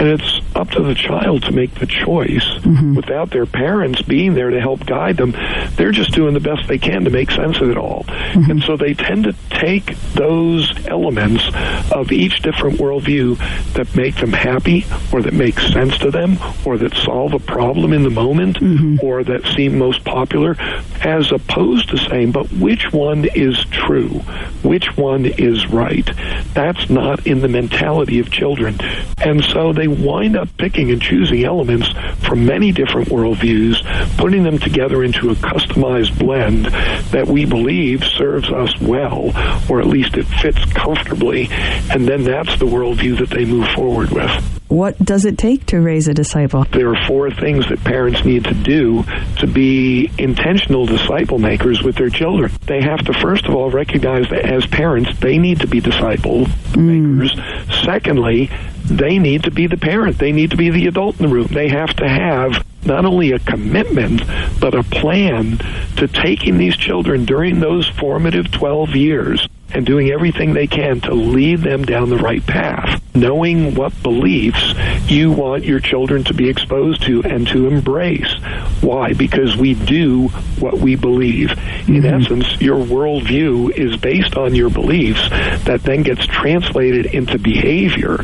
And 0.00 0.08
it's 0.08 0.40
up 0.56 0.70
to 0.70 0.82
the 0.82 0.94
child 0.94 1.42
to 1.44 1.52
make 1.52 1.74
the 1.74 1.86
choice 1.86 2.44
mm-hmm. 2.60 2.94
without 2.94 3.30
their 3.30 3.46
parents 3.46 4.02
being 4.02 4.34
there 4.34 4.50
to 4.50 4.60
help 4.60 4.84
guide 4.86 5.18
them. 5.18 5.32
They're 5.76 5.92
just 5.92 6.12
doing 6.12 6.34
the 6.34 6.40
best 6.40 6.66
they 6.66 6.78
can 6.78 7.04
to 7.04 7.10
make 7.10 7.30
sense 7.30 7.60
of 7.60 7.70
it 7.70 7.76
all. 7.76 8.04
Mm-hmm. 8.04 8.50
And 8.50 8.62
so 8.62 8.76
they 8.76 8.94
tend 8.94 9.24
to 9.24 9.34
take 9.50 9.96
those 10.14 10.72
elements 10.86 11.44
of 11.92 12.10
each 12.10 12.40
different 12.40 12.78
worldview 12.78 13.36
that 13.74 13.94
make 13.94 14.16
them 14.16 14.32
happy 14.32 14.86
or 15.12 15.22
that 15.22 15.34
make 15.34 15.60
sense 15.60 15.98
to 15.98 16.10
them 16.10 16.38
or 16.64 16.78
that 16.78 16.94
solve 16.94 17.34
a 17.34 17.38
problem 17.38 17.92
in 17.92 18.02
the 18.02 18.10
moment 18.10 18.58
mm-hmm. 18.58 18.96
or 19.04 19.22
that 19.22 19.44
seem 19.54 19.78
most 19.78 20.04
popular 20.04 20.56
as 21.02 21.30
opposed 21.32 21.90
to 21.90 21.98
saying, 21.98 22.32
but 22.32 22.50
which 22.52 22.92
one 22.92 23.26
is 23.34 23.62
true? 23.70 24.20
Which 24.62 24.96
one 24.96 25.26
is 25.26 25.66
right? 25.66 26.08
That's 26.54 26.88
not 26.88 27.26
in 27.26 27.40
the 27.40 27.48
mentality 27.48 28.18
of 28.18 28.30
children. 28.30 28.78
And 29.18 29.44
so 29.44 29.72
they 29.72 29.88
wind 29.88 30.36
up 30.36 30.45
picking 30.58 30.90
and 30.90 31.00
choosing 31.00 31.44
elements 31.44 31.88
from 32.26 32.46
many 32.46 32.72
different 32.72 33.08
worldviews, 33.08 33.82
putting 34.16 34.42
them 34.42 34.58
together 34.58 35.02
into 35.04 35.30
a 35.30 35.34
customized 35.34 36.18
blend 36.18 36.66
that 36.66 37.26
we 37.26 37.44
believe 37.44 38.04
serves 38.04 38.50
us 38.50 38.78
well, 38.80 39.32
or 39.68 39.80
at 39.80 39.86
least 39.86 40.16
it 40.16 40.24
fits 40.24 40.64
comfortably. 40.72 41.48
And 41.90 42.06
then 42.06 42.24
that's 42.24 42.58
the 42.58 42.66
worldview 42.66 43.18
that 43.18 43.30
they 43.30 43.44
move 43.44 43.68
forward 43.70 44.10
with. 44.10 44.56
What 44.68 44.98
does 44.98 45.24
it 45.24 45.38
take 45.38 45.66
to 45.66 45.80
raise 45.80 46.08
a 46.08 46.14
disciple? 46.14 46.64
There 46.64 46.92
are 46.92 47.06
four 47.06 47.30
things 47.30 47.68
that 47.68 47.84
parents 47.84 48.24
need 48.24 48.44
to 48.44 48.54
do 48.54 49.04
to 49.38 49.46
be 49.46 50.10
intentional 50.18 50.86
disciple 50.86 51.38
makers 51.38 51.82
with 51.82 51.94
their 51.94 52.10
children. 52.10 52.50
They 52.66 52.82
have 52.82 53.04
to, 53.04 53.12
first 53.12 53.46
of 53.46 53.54
all, 53.54 53.70
recognize 53.70 54.28
that 54.30 54.44
as 54.44 54.66
parents, 54.66 55.18
they 55.20 55.38
need 55.38 55.60
to 55.60 55.68
be 55.68 55.80
disciple 55.80 56.46
mm. 56.46 56.76
makers. 56.76 57.84
Secondly, 57.84 58.50
they 58.88 59.18
need 59.18 59.44
to 59.44 59.50
be 59.50 59.66
the 59.66 59.76
parent. 59.76 60.18
They 60.18 60.32
need 60.32 60.50
to 60.50 60.56
be 60.56 60.70
the 60.70 60.86
adult 60.86 61.20
in 61.20 61.26
the 61.26 61.34
room. 61.34 61.48
They 61.48 61.68
have 61.68 61.94
to 61.96 62.08
have 62.08 62.64
not 62.84 63.04
only 63.04 63.32
a 63.32 63.38
commitment, 63.38 64.22
but 64.60 64.74
a 64.74 64.82
plan 64.84 65.58
to 65.96 66.06
taking 66.06 66.56
these 66.58 66.76
children 66.76 67.24
during 67.24 67.60
those 67.60 67.88
formative 67.88 68.50
12 68.52 68.94
years 68.94 69.48
and 69.72 69.84
doing 69.84 70.10
everything 70.10 70.54
they 70.54 70.66
can 70.66 71.00
to 71.00 71.14
lead 71.14 71.60
them 71.60 71.84
down 71.84 72.10
the 72.10 72.16
right 72.16 72.44
path, 72.46 73.02
knowing 73.14 73.74
what 73.74 74.02
beliefs 74.02 74.74
you 75.10 75.32
want 75.32 75.64
your 75.64 75.80
children 75.80 76.24
to 76.24 76.34
be 76.34 76.48
exposed 76.48 77.02
to 77.02 77.22
and 77.22 77.46
to 77.48 77.66
embrace. 77.66 78.32
Why? 78.80 79.12
Because 79.12 79.56
we 79.56 79.74
do 79.74 80.28
what 80.58 80.78
we 80.78 80.96
believe. 80.96 81.50
In 81.50 82.02
mm-hmm. 82.02 82.06
essence, 82.06 82.60
your 82.60 82.84
worldview 82.84 83.76
is 83.76 83.96
based 83.96 84.36
on 84.36 84.54
your 84.54 84.70
beliefs 84.70 85.28
that 85.64 85.82
then 85.82 86.02
gets 86.02 86.26
translated 86.26 87.06
into 87.06 87.38
behavior. 87.38 88.20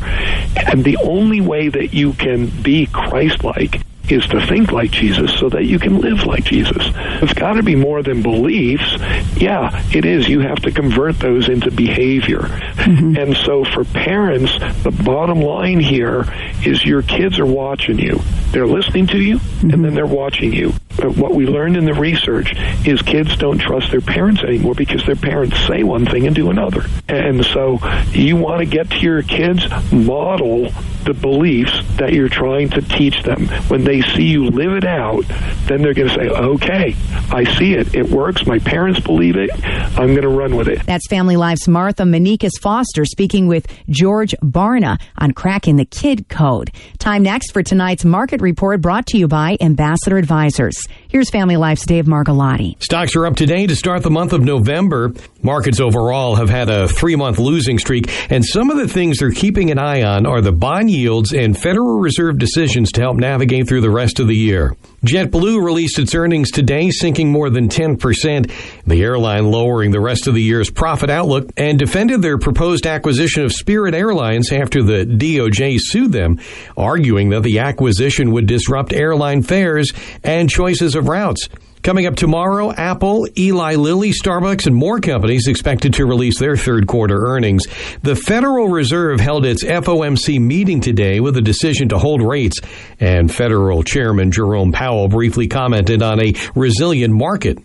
And 0.56 0.84
the 0.84 0.96
only 0.98 1.40
way 1.40 1.68
that 1.68 1.92
you 1.92 2.12
can 2.12 2.46
be 2.62 2.86
Christ-like 2.86 3.80
is 4.12 4.26
to 4.28 4.46
think 4.46 4.72
like 4.72 4.90
Jesus 4.90 5.32
so 5.38 5.48
that 5.48 5.64
you 5.64 5.78
can 5.78 5.98
live 5.98 6.24
like 6.24 6.44
Jesus. 6.44 6.84
It's 7.22 7.32
got 7.34 7.54
to 7.54 7.62
be 7.62 7.74
more 7.74 8.02
than 8.02 8.22
beliefs. 8.22 8.96
Yeah, 9.36 9.82
it 9.92 10.04
is. 10.04 10.28
You 10.28 10.40
have 10.40 10.60
to 10.62 10.70
convert 10.70 11.18
those 11.18 11.48
into 11.48 11.70
behavior. 11.70 12.40
Mm-hmm. 12.40 13.16
And 13.16 13.36
so 13.36 13.64
for 13.64 13.84
parents, 13.84 14.52
the 14.82 14.90
bottom 14.90 15.40
line 15.40 15.80
here 15.80 16.24
is 16.64 16.84
your 16.84 17.02
kids 17.02 17.38
are 17.38 17.46
watching 17.46 17.98
you. 17.98 18.20
They're 18.52 18.66
listening 18.66 19.06
to 19.08 19.18
you 19.18 19.40
and 19.62 19.70
then 19.70 19.82
mm-hmm. 19.82 19.94
they're 19.94 20.06
watching 20.06 20.52
you. 20.52 20.72
But 20.96 21.16
what 21.16 21.34
we 21.34 21.46
learned 21.46 21.76
in 21.76 21.86
the 21.86 21.94
research 21.94 22.54
is 22.86 23.00
kids 23.02 23.36
don't 23.36 23.58
trust 23.58 23.90
their 23.90 24.02
parents 24.02 24.42
anymore 24.42 24.74
because 24.74 25.04
their 25.06 25.16
parents 25.16 25.58
say 25.66 25.82
one 25.82 26.04
thing 26.04 26.26
and 26.26 26.36
do 26.36 26.50
another. 26.50 26.84
And 27.08 27.44
so 27.44 27.78
you 28.10 28.36
want 28.36 28.60
to 28.60 28.66
get 28.66 28.90
to 28.90 28.98
your 28.98 29.22
kids, 29.22 29.66
model 29.90 30.70
the 31.04 31.14
beliefs 31.14 31.72
that 31.96 32.12
you're 32.12 32.28
trying 32.28 32.68
to 32.70 32.82
teach 32.82 33.22
them. 33.22 33.46
When 33.68 33.84
they 33.84 34.02
see 34.02 34.24
you 34.24 34.50
live 34.50 34.72
it 34.72 34.84
out, 34.84 35.24
then 35.66 35.82
they're 35.82 35.94
going 35.94 36.08
to 36.08 36.14
say, 36.14 36.28
okay, 36.28 36.94
I 37.30 37.44
see 37.58 37.74
it. 37.74 37.94
It 37.94 38.08
works. 38.08 38.46
My 38.46 38.58
parents 38.58 39.00
believe 39.00 39.36
it. 39.36 39.50
I'm 39.64 40.08
going 40.08 40.22
to 40.22 40.28
run 40.28 40.56
with 40.56 40.68
it. 40.68 40.84
That's 40.84 41.06
Family 41.08 41.36
Life's 41.36 41.66
Martha 41.66 42.04
Manikas 42.04 42.60
Foster 42.60 43.04
speaking 43.04 43.48
with 43.48 43.66
George 43.88 44.34
Barna 44.42 45.00
on 45.18 45.32
cracking 45.32 45.76
the 45.76 45.84
kid 45.84 46.28
code. 46.28 46.70
Time 46.98 47.22
next 47.22 47.52
for 47.52 47.62
tonight's 47.62 48.04
market 48.04 48.41
report 48.42 48.80
brought 48.80 49.06
to 49.06 49.18
you 49.18 49.28
by 49.28 49.56
Ambassador 49.60 50.18
Advisors. 50.18 50.76
Here's 51.12 51.28
Family 51.28 51.58
Life's 51.58 51.84
Dave 51.84 52.06
Margolotti. 52.06 52.82
Stocks 52.82 53.14
are 53.16 53.26
up 53.26 53.36
today 53.36 53.66
to 53.66 53.76
start 53.76 54.02
the 54.02 54.10
month 54.10 54.32
of 54.32 54.40
November. 54.40 55.12
Markets 55.42 55.78
overall 55.78 56.36
have 56.36 56.48
had 56.48 56.70
a 56.70 56.88
three 56.88 57.16
month 57.16 57.38
losing 57.38 57.78
streak, 57.78 58.10
and 58.32 58.42
some 58.42 58.70
of 58.70 58.78
the 58.78 58.88
things 58.88 59.18
they're 59.18 59.30
keeping 59.30 59.70
an 59.70 59.78
eye 59.78 60.04
on 60.04 60.24
are 60.24 60.40
the 60.40 60.52
bond 60.52 60.90
yields 60.90 61.34
and 61.34 61.54
Federal 61.54 61.98
Reserve 61.98 62.38
decisions 62.38 62.92
to 62.92 63.02
help 63.02 63.18
navigate 63.18 63.68
through 63.68 63.82
the 63.82 63.90
rest 63.90 64.20
of 64.20 64.26
the 64.26 64.34
year. 64.34 64.74
JetBlue 65.04 65.62
released 65.62 65.98
its 65.98 66.14
earnings 66.14 66.50
today, 66.50 66.88
sinking 66.90 67.30
more 67.30 67.50
than 67.50 67.68
10%. 67.68 68.50
The 68.86 69.02
airline 69.02 69.50
lowering 69.50 69.90
the 69.90 70.00
rest 70.00 70.28
of 70.28 70.34
the 70.34 70.40
year's 70.40 70.70
profit 70.70 71.10
outlook 71.10 71.50
and 71.58 71.78
defended 71.78 72.22
their 72.22 72.38
proposed 72.38 72.86
acquisition 72.86 73.44
of 73.44 73.52
Spirit 73.52 73.94
Airlines 73.94 74.50
after 74.50 74.82
the 74.82 75.04
DOJ 75.04 75.76
sued 75.78 76.12
them, 76.12 76.40
arguing 76.74 77.30
that 77.30 77.42
the 77.42 77.58
acquisition 77.58 78.30
would 78.30 78.46
disrupt 78.46 78.94
airline 78.94 79.42
fares 79.42 79.92
and 80.22 80.48
choices 80.48 80.94
of 80.94 81.01
routes. 81.08 81.48
Coming 81.82 82.06
up 82.06 82.14
tomorrow, 82.14 82.72
Apple, 82.72 83.26
Eli 83.36 83.74
Lilly, 83.74 84.12
Starbucks, 84.12 84.68
and 84.68 84.76
more 84.76 85.00
companies 85.00 85.48
expected 85.48 85.94
to 85.94 86.06
release 86.06 86.38
their 86.38 86.56
third 86.56 86.86
quarter 86.86 87.26
earnings. 87.26 87.66
The 88.02 88.14
Federal 88.14 88.68
Reserve 88.68 89.18
held 89.18 89.44
its 89.44 89.64
FOMC 89.64 90.40
meeting 90.40 90.80
today 90.80 91.18
with 91.18 91.36
a 91.36 91.42
decision 91.42 91.88
to 91.88 91.98
hold 91.98 92.22
rates, 92.22 92.60
and 93.00 93.34
Federal 93.34 93.82
Chairman 93.82 94.30
Jerome 94.30 94.70
Powell 94.70 95.08
briefly 95.08 95.48
commented 95.48 96.02
on 96.02 96.20
a 96.20 96.34
resilient 96.54 97.12
market. 97.12 97.58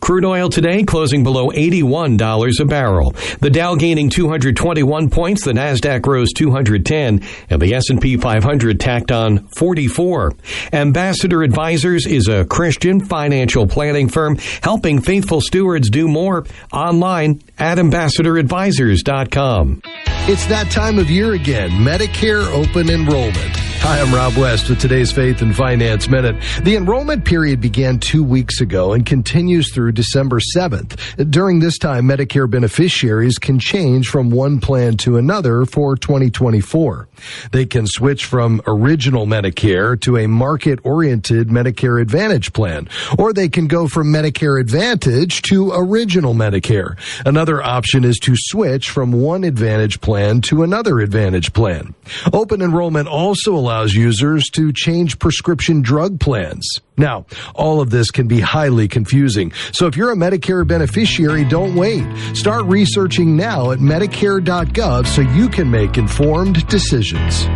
Crude 0.00 0.24
oil 0.24 0.48
today 0.48 0.82
closing 0.82 1.22
below 1.22 1.50
$81 1.50 2.60
a 2.60 2.64
barrel. 2.64 3.12
The 3.40 3.50
Dow 3.50 3.74
gaining 3.74 4.08
221 4.10 5.10
points, 5.10 5.44
the 5.44 5.52
Nasdaq 5.52 6.06
rose 6.06 6.32
210, 6.32 7.22
and 7.50 7.62
the 7.62 7.74
S&P 7.74 8.16
500 8.16 8.80
tacked 8.80 9.12
on 9.12 9.46
44. 9.48 10.32
Ambassador 10.72 11.42
Advisors 11.42 12.06
is 12.06 12.28
a 12.28 12.44
Christian 12.44 13.04
financial 13.04 13.66
planning 13.66 14.08
firm 14.08 14.36
helping 14.62 15.00
faithful 15.00 15.40
stewards 15.40 15.90
do 15.90 16.06
more 16.08 16.44
online 16.72 17.42
at 17.58 17.78
ambassadoradvisors.com. 17.78 19.82
It's 20.28 20.46
that 20.46 20.70
time 20.70 20.98
of 20.98 21.10
year 21.10 21.32
again, 21.32 21.70
Medicare 21.70 22.46
open 22.52 22.90
enrollment. 22.90 23.69
Hi, 23.82 23.98
I'm 23.98 24.14
Rob 24.14 24.36
West 24.36 24.68
with 24.68 24.78
today's 24.78 25.10
Faith 25.10 25.40
and 25.40 25.56
Finance 25.56 26.06
Minute. 26.06 26.36
The 26.64 26.76
enrollment 26.76 27.24
period 27.24 27.62
began 27.62 27.98
two 27.98 28.22
weeks 28.22 28.60
ago 28.60 28.92
and 28.92 29.06
continues 29.06 29.72
through 29.72 29.92
December 29.92 30.38
7th. 30.54 31.30
During 31.30 31.60
this 31.60 31.78
time, 31.78 32.04
Medicare 32.04 32.48
beneficiaries 32.48 33.38
can 33.38 33.58
change 33.58 34.08
from 34.08 34.30
one 34.30 34.60
plan 34.60 34.98
to 34.98 35.16
another 35.16 35.64
for 35.64 35.96
2024. 35.96 37.08
They 37.52 37.64
can 37.64 37.86
switch 37.86 38.26
from 38.26 38.60
original 38.66 39.26
Medicare 39.26 39.98
to 40.02 40.18
a 40.18 40.28
market-oriented 40.28 41.48
Medicare 41.48 42.02
Advantage 42.02 42.52
plan, 42.52 42.86
or 43.18 43.32
they 43.32 43.48
can 43.48 43.66
go 43.66 43.88
from 43.88 44.12
Medicare 44.12 44.60
Advantage 44.60 45.40
to 45.42 45.72
original 45.72 46.34
Medicare. 46.34 46.98
Another 47.24 47.62
option 47.62 48.04
is 48.04 48.18
to 48.18 48.34
switch 48.36 48.90
from 48.90 49.10
one 49.10 49.42
Advantage 49.42 50.02
plan 50.02 50.42
to 50.42 50.62
another 50.62 51.00
Advantage 51.00 51.54
plan. 51.54 51.94
Open 52.32 52.60
enrollment 52.60 53.08
also 53.08 53.54
allows 53.54 53.69
allows 53.70 53.94
users 53.94 54.50
to 54.50 54.72
change 54.72 55.20
prescription 55.20 55.80
drug 55.80 56.18
plans. 56.18 56.68
Now, 56.98 57.26
all 57.54 57.80
of 57.80 57.90
this 57.90 58.10
can 58.10 58.26
be 58.26 58.40
highly 58.40 58.88
confusing. 58.88 59.52
So 59.70 59.86
if 59.86 59.96
you're 59.96 60.10
a 60.10 60.16
Medicare 60.16 60.66
beneficiary, 60.66 61.44
don't 61.44 61.76
wait. 61.76 62.04
Start 62.34 62.64
researching 62.64 63.36
now 63.36 63.70
at 63.70 63.78
Medicare.gov 63.78 65.06
so 65.06 65.20
you 65.20 65.48
can 65.48 65.70
make 65.70 65.96
informed 65.96 66.66
decisions. 66.66 67.46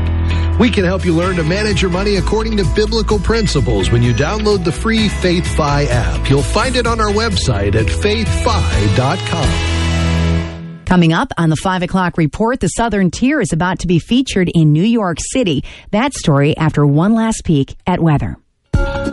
We 0.60 0.70
can 0.70 0.84
help 0.84 1.04
you 1.04 1.16
learn 1.16 1.34
to 1.34 1.42
manage 1.42 1.82
your 1.82 1.90
money 1.90 2.14
according 2.14 2.58
to 2.58 2.64
biblical 2.76 3.18
principles 3.18 3.90
when 3.90 4.04
you 4.04 4.14
download 4.14 4.62
the 4.62 4.70
free 4.70 5.08
FaithFi 5.08 5.88
app. 5.88 6.30
You'll 6.30 6.42
find 6.42 6.76
it 6.76 6.86
on 6.86 7.00
our 7.00 7.10
website 7.10 7.74
at 7.74 7.86
faithfi.com. 7.86 9.73
Coming 10.86 11.14
up 11.14 11.32
on 11.38 11.48
the 11.48 11.56
5 11.56 11.82
o'clock 11.82 12.18
report, 12.18 12.60
the 12.60 12.68
Southern 12.68 13.10
Tier 13.10 13.40
is 13.40 13.52
about 13.52 13.78
to 13.80 13.86
be 13.86 13.98
featured 13.98 14.50
in 14.54 14.72
New 14.72 14.82
York 14.84 15.18
City. 15.32 15.64
That 15.92 16.12
story 16.12 16.56
after 16.56 16.86
one 16.86 17.14
last 17.14 17.44
peek 17.44 17.76
at 17.86 18.00
weather. 18.00 18.36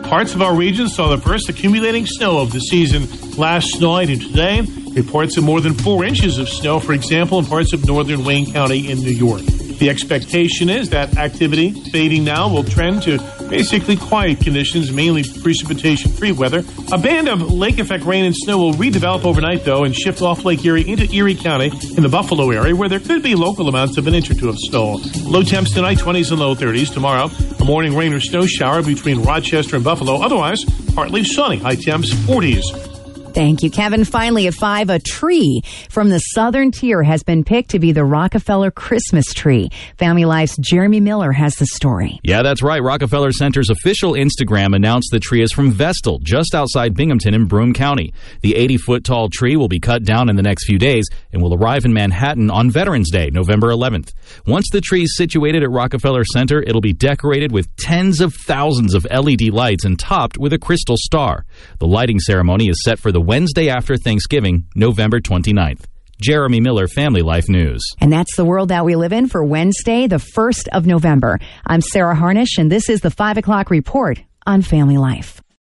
Parts 0.04 0.34
of 0.34 0.42
our 0.42 0.54
region 0.54 0.88
saw 0.88 1.08
the 1.08 1.16
first 1.18 1.48
accumulating 1.48 2.04
snow 2.06 2.38
of 2.38 2.52
the 2.52 2.60
season 2.60 3.08
last 3.38 3.80
night 3.80 4.10
and 4.10 4.20
today. 4.20 4.60
Reports 4.94 5.38
of 5.38 5.44
more 5.44 5.60
than 5.62 5.72
four 5.72 6.04
inches 6.04 6.36
of 6.38 6.48
snow, 6.48 6.78
for 6.78 6.92
example, 6.92 7.38
in 7.38 7.46
parts 7.46 7.72
of 7.72 7.86
northern 7.86 8.22
Wayne 8.24 8.52
County 8.52 8.90
in 8.90 8.98
New 8.98 9.10
York. 9.10 9.40
The 9.40 9.88
expectation 9.88 10.68
is 10.68 10.90
that 10.90 11.16
activity 11.16 11.72
fading 11.90 12.24
now 12.24 12.48
will 12.48 12.64
trend 12.64 13.02
to 13.04 13.18
basically 13.52 13.98
quiet 13.98 14.40
conditions, 14.40 14.90
mainly 14.90 15.22
precipitation 15.42 16.10
free 16.10 16.32
weather. 16.32 16.64
A 16.90 16.96
band 16.96 17.28
of 17.28 17.52
lake 17.52 17.78
effect 17.78 18.02
rain 18.04 18.24
and 18.24 18.34
snow 18.34 18.56
will 18.56 18.72
redevelop 18.72 19.26
overnight, 19.26 19.62
though, 19.62 19.84
and 19.84 19.94
shift 19.94 20.22
off 20.22 20.46
Lake 20.46 20.64
Erie 20.64 20.88
into 20.88 21.04
Erie 21.14 21.34
County 21.34 21.70
in 21.94 22.02
the 22.02 22.08
Buffalo 22.08 22.50
area, 22.50 22.74
where 22.74 22.88
there 22.88 22.98
could 22.98 23.22
be 23.22 23.34
local 23.34 23.68
amounts 23.68 23.98
of 23.98 24.06
an 24.06 24.14
inch 24.14 24.30
or 24.30 24.34
two 24.34 24.48
of 24.48 24.56
snow. 24.58 24.98
Low 25.24 25.42
temps 25.42 25.72
tonight, 25.72 25.98
20s 25.98 26.30
and 26.30 26.40
low 26.40 26.54
30s. 26.54 26.94
Tomorrow, 26.94 27.28
a 27.60 27.64
morning 27.66 27.94
rain 27.94 28.14
or 28.14 28.20
snow 28.20 28.46
shower 28.46 28.82
between 28.82 29.22
Rochester 29.22 29.76
and 29.76 29.84
Buffalo. 29.84 30.22
Otherwise, 30.22 30.64
partly 30.94 31.22
sunny, 31.22 31.58
high 31.58 31.76
temps 31.76 32.10
40s. 32.10 32.91
Thank 33.34 33.62
you, 33.62 33.70
Kevin. 33.70 34.04
Finally, 34.04 34.46
at 34.46 34.54
five, 34.54 34.90
a 34.90 34.98
tree 34.98 35.62
from 35.88 36.10
the 36.10 36.18
southern 36.18 36.70
tier 36.70 37.02
has 37.02 37.22
been 37.22 37.44
picked 37.44 37.70
to 37.70 37.78
be 37.78 37.92
the 37.92 38.04
Rockefeller 38.04 38.70
Christmas 38.70 39.32
tree. 39.32 39.70
Family 39.96 40.26
Life's 40.26 40.58
Jeremy 40.58 41.00
Miller 41.00 41.32
has 41.32 41.54
the 41.56 41.64
story. 41.66 42.20
Yeah, 42.22 42.42
that's 42.42 42.62
right. 42.62 42.82
Rockefeller 42.82 43.32
Center's 43.32 43.70
official 43.70 44.12
Instagram 44.12 44.76
announced 44.76 45.08
the 45.10 45.18
tree 45.18 45.42
is 45.42 45.50
from 45.50 45.70
Vestal, 45.70 46.18
just 46.22 46.54
outside 46.54 46.94
Binghamton 46.94 47.32
in 47.32 47.46
Broome 47.46 47.72
County. 47.72 48.12
The 48.42 48.54
80 48.54 48.76
foot 48.76 49.04
tall 49.04 49.30
tree 49.30 49.56
will 49.56 49.68
be 49.68 49.80
cut 49.80 50.04
down 50.04 50.28
in 50.28 50.36
the 50.36 50.42
next 50.42 50.66
few 50.66 50.78
days 50.78 51.08
and 51.32 51.40
will 51.40 51.54
arrive 51.54 51.86
in 51.86 51.94
Manhattan 51.94 52.50
on 52.50 52.70
Veterans 52.70 53.10
Day, 53.10 53.30
November 53.32 53.68
11th. 53.68 54.12
Once 54.46 54.68
the 54.70 54.82
tree 54.82 55.04
is 55.04 55.16
situated 55.16 55.62
at 55.62 55.70
Rockefeller 55.70 56.24
Center, 56.24 56.62
it'll 56.62 56.82
be 56.82 56.92
decorated 56.92 57.50
with 57.50 57.74
tens 57.76 58.20
of 58.20 58.34
thousands 58.46 58.94
of 58.94 59.06
LED 59.10 59.48
lights 59.50 59.84
and 59.86 59.98
topped 59.98 60.36
with 60.36 60.52
a 60.52 60.58
crystal 60.58 60.96
star. 60.98 61.46
The 61.78 61.86
lighting 61.86 62.18
ceremony 62.18 62.68
is 62.68 62.82
set 62.84 62.98
for 62.98 63.10
the 63.10 63.21
Wednesday 63.22 63.70
after 63.70 63.96
Thanksgiving, 63.96 64.64
November 64.74 65.20
29th. 65.20 65.84
Jeremy 66.20 66.60
Miller, 66.60 66.86
Family 66.86 67.22
Life 67.22 67.48
News. 67.48 67.82
And 68.00 68.12
that's 68.12 68.36
the 68.36 68.44
world 68.44 68.68
that 68.68 68.84
we 68.84 68.94
live 68.94 69.12
in 69.12 69.26
for 69.26 69.44
Wednesday, 69.44 70.06
the 70.06 70.16
1st 70.16 70.68
of 70.72 70.86
November. 70.86 71.40
I'm 71.66 71.80
Sarah 71.80 72.14
Harnish, 72.14 72.58
and 72.58 72.70
this 72.70 72.88
is 72.88 73.00
the 73.00 73.10
5 73.10 73.38
o'clock 73.38 73.70
report 73.70 74.20
on 74.46 74.62
Family 74.62 74.98
Life. 74.98 75.41